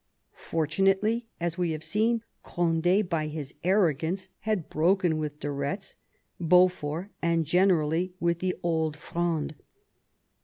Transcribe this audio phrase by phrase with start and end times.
[0.33, 5.95] Fortunately, as we have seen, Cond^, by his arrogance, had broken with de Retz,
[6.39, 9.53] Beaufort, and generally with the Old Fronde.